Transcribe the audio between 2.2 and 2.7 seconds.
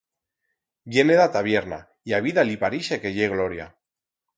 a vida li